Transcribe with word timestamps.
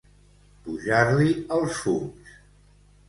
Pujar-li 0.67 1.29
els 1.59 1.77
fums. 1.83 2.37